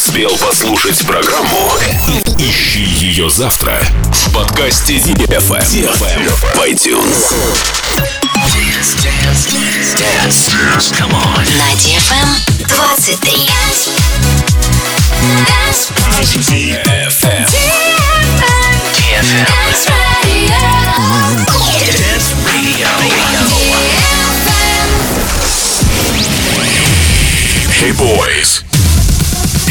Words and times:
успел 0.00 0.34
послушать 0.38 0.98
программу, 1.06 1.72
ищи 2.38 2.80
ее 2.80 3.28
завтра 3.28 3.78
в 4.10 4.32
подкасте 4.32 4.96
DFM 4.96 5.52
в 5.52 6.56
iTunes. 6.66 7.34
Dance, 8.56 8.96
dance, 9.04 9.44
dance, 9.52 9.92
dance. 10.00 10.48
dance. 10.56 10.90
Come 10.96 11.12
on. 11.12 11.44
На 11.58 11.68
DFM 11.76 12.28
23. 12.66 13.50
Dance. 15.44 15.92
DFM. 16.48 17.44
DFM. 18.96 19.44
Dance 19.44 19.84
Radio. 20.24 20.60
Dance 21.92 22.32
Radio. 22.46 22.88
Hey 27.80 27.92
boys. 27.92 28.49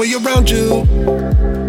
Way 0.00 0.14
around 0.14 0.48
you, 0.48 0.84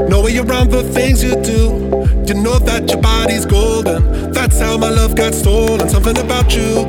no 0.08 0.22
way 0.24 0.38
around 0.38 0.72
the 0.72 0.84
things 0.94 1.22
you 1.22 1.36
do. 1.44 2.08
You 2.26 2.42
know 2.42 2.60
that 2.60 2.90
your 2.90 3.02
body's 3.02 3.46
golden. 3.46 4.32
That's 4.32 4.58
how 4.58 4.78
my 4.78 4.88
love 4.90 5.16
got 5.16 5.34
stolen. 5.34 5.90
Something 5.90 6.18
about 6.18 6.56
you, 6.56 6.88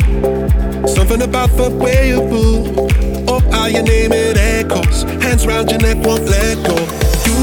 something 0.86 1.20
about 1.20 1.50
the 1.56 1.69
way 1.69 2.10
you 2.10 2.22
move. 2.22 2.78
Oh, 3.28 3.41
how 3.50 3.66
you 3.66 3.82
name 3.82 4.12
it 4.12 4.36
echoes. 4.36 5.02
Hands 5.02 5.44
round 5.44 5.69
your 5.72 5.81
neck, 5.81 5.97
won't 6.06 6.26
let 6.26 6.58
go. 6.64 6.76
You, 7.26 7.42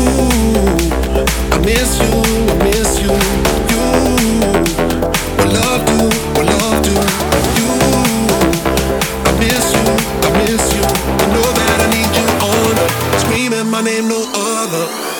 I 1.51 1.57
miss 1.65 1.99
you, 1.99 2.21
I 2.51 2.63
miss 2.63 3.01
you. 3.01 3.58
My 13.81 13.85
name, 13.85 14.09
no 14.09 14.21
other. 14.35 15.18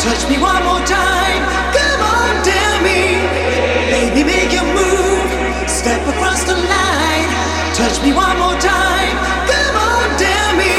Touch 0.00 0.26
me 0.30 0.38
one 0.38 0.64
more 0.64 0.80
time. 0.86 1.42
Come 1.76 2.00
on, 2.00 2.42
dare 2.42 2.80
me. 2.80 3.20
Baby, 3.92 4.24
make 4.24 4.50
your 4.50 4.64
move. 4.64 5.68
Step 5.68 6.00
across 6.08 6.42
the 6.44 6.54
line. 6.54 7.28
Touch 7.74 8.00
me 8.02 8.12
one 8.14 8.38
more 8.38 8.58
time. 8.58 9.14
Come 9.46 9.76
on, 9.76 10.18
dare 10.18 10.56
me. 10.56 10.72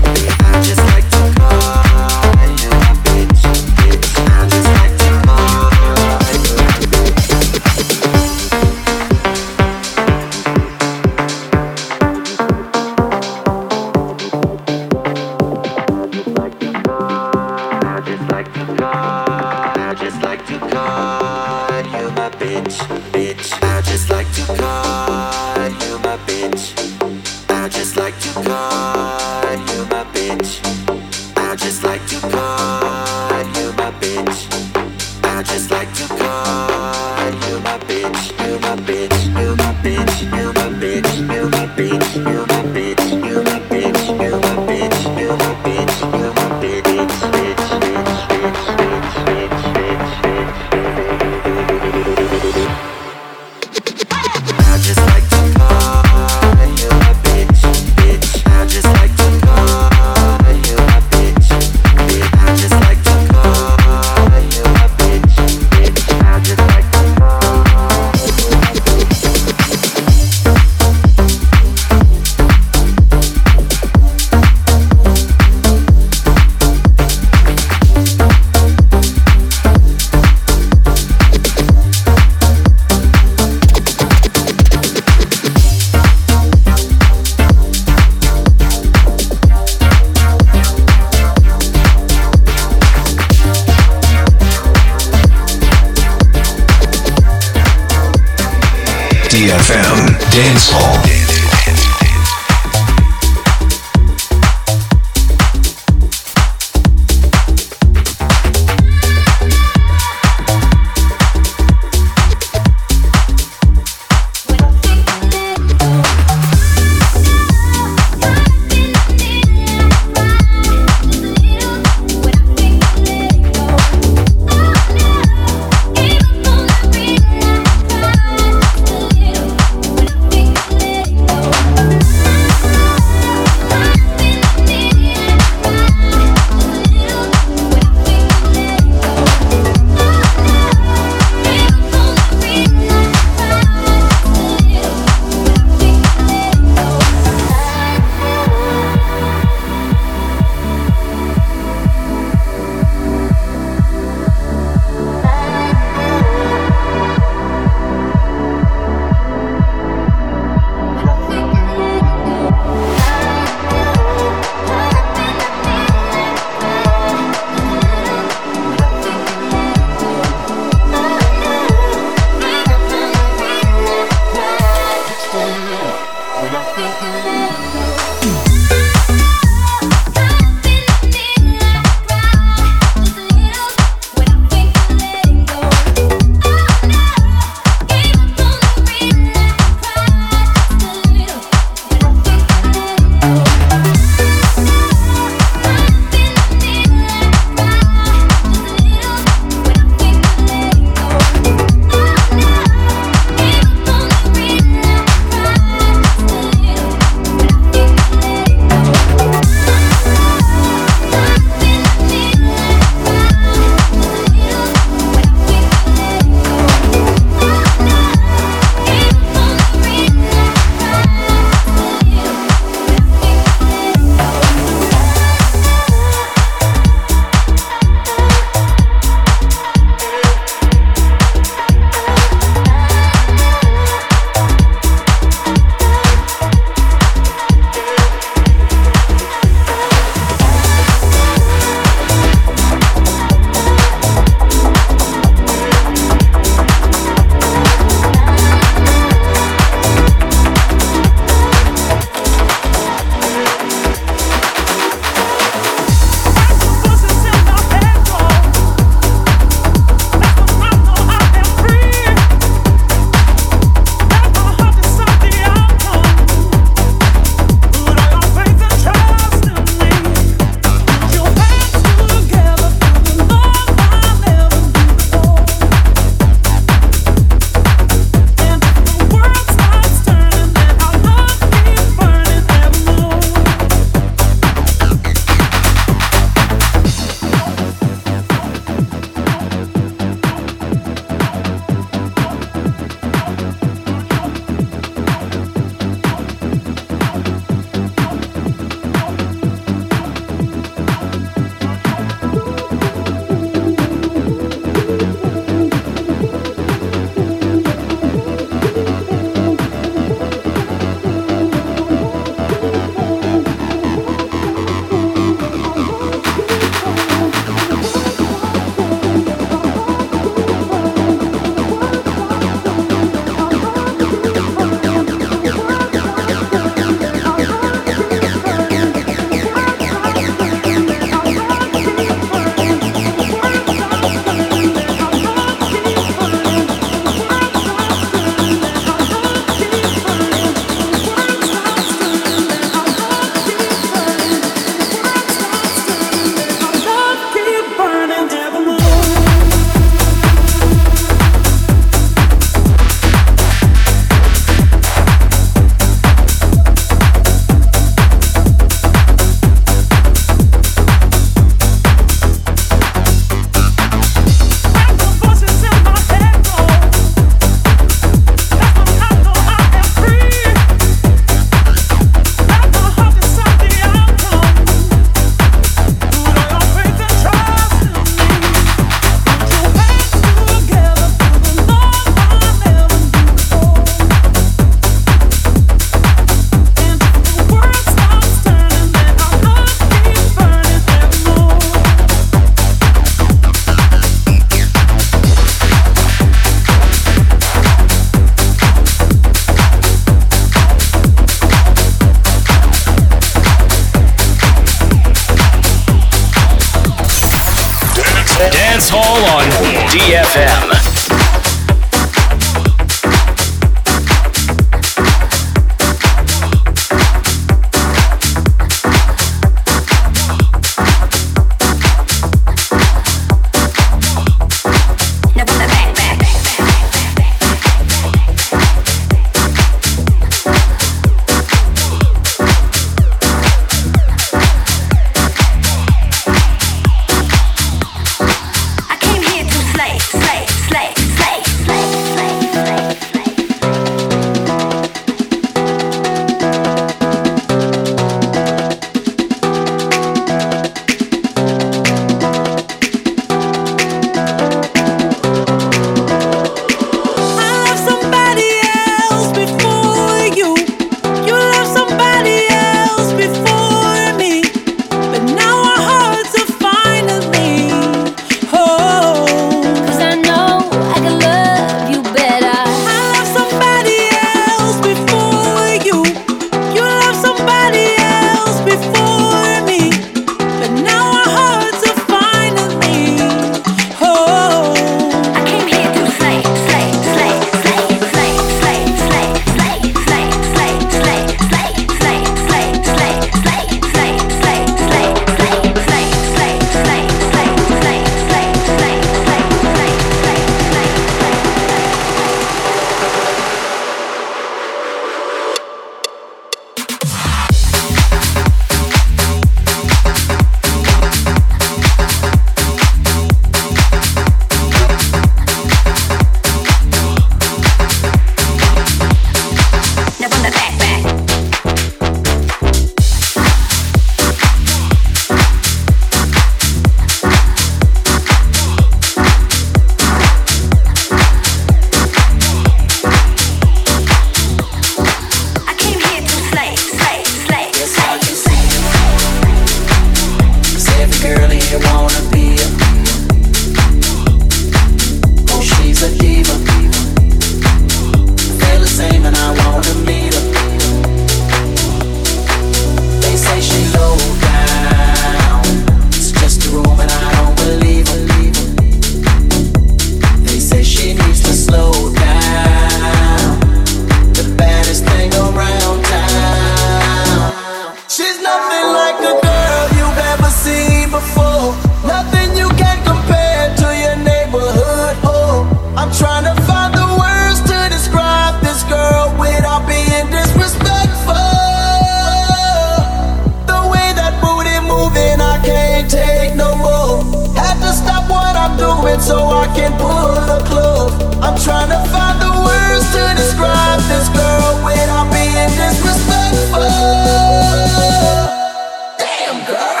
girl. 599.65 600.00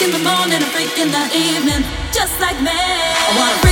If 0.00 0.16
you 0.16 0.24
want 0.24 0.52
a 0.52 0.58
kind 0.60 1.14
of 1.14 2.62
man 2.62 3.67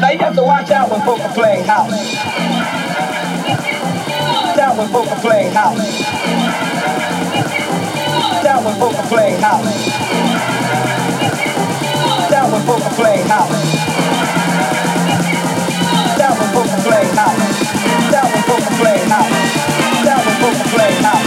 Now 0.00 0.10
you 0.10 0.18
have 0.20 0.36
to 0.36 0.44
watch 0.44 0.70
out 0.70 0.90
when 0.90 1.00
folk 1.00 1.18
are 1.18 1.34
playing 1.34 1.64
house. 1.64 1.90
Watch 4.46 4.58
out 4.58 4.76
when 4.78 4.88
folk 4.88 5.10
are 5.10 5.20
playing 5.20 5.52
house. 5.52 5.76
Watch 8.14 8.46
out 8.46 8.64
when 8.64 8.74
folk 8.78 8.94
are 8.94 9.08
playing 9.08 9.40
house. 9.40 9.64
Watch 12.14 12.32
out 12.32 12.52
when 12.52 12.62
folk 12.62 12.82
are 12.86 12.94
playing 12.94 13.26
house. 13.26 13.50
Watch 15.98 16.20
out 16.22 16.38
when 16.38 16.50
folk 16.54 16.68
playing 16.86 17.16
house. 17.16 17.42
Watch 18.06 18.14
out 18.14 18.30
when 18.30 18.42
folk 18.46 18.62
playing 18.78 19.08
house. 19.10 19.32
Watch 19.98 20.06
out 20.06 20.22
when 20.24 20.36
folk 20.38 20.54
playing 20.70 21.02
house. 21.02 21.17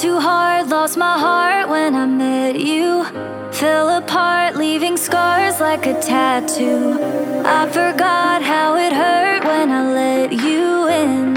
too 0.00 0.18
hard, 0.18 0.70
lost 0.70 0.96
my 0.96 1.18
heart 1.18 1.68
when 1.68 1.94
I 1.94 2.06
met 2.06 2.58
you. 2.58 3.04
Fell 3.52 3.98
apart, 3.98 4.56
leaving 4.56 4.96
scars 4.96 5.60
like 5.60 5.84
a 5.84 5.92
tattoo. 6.00 6.96
I 7.44 7.68
forgot 7.68 8.42
how 8.42 8.76
it 8.76 8.94
hurt 8.94 9.44
when 9.44 9.70
I 9.70 9.92
let 9.92 10.32
you 10.32 10.88
in. 10.88 11.36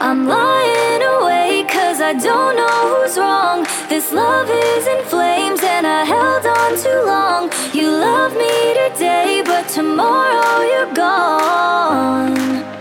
I'm 0.00 0.26
lying 0.26 1.02
awake, 1.16 1.68
cause 1.68 2.00
I 2.00 2.14
don't 2.14 2.56
know 2.56 2.78
who's 2.92 3.18
wrong. 3.18 3.66
This 3.90 4.10
love 4.10 4.48
is 4.48 4.86
in 4.86 5.04
flames, 5.04 5.60
and 5.62 5.86
I 5.86 6.04
held 6.04 6.46
on 6.46 6.70
too 6.78 7.02
long. 7.04 7.52
You 7.74 7.90
love 7.90 8.32
me 8.32 8.54
today, 8.80 9.42
but 9.44 9.68
tomorrow 9.68 10.62
you're 10.62 10.94
gone. 10.94 12.71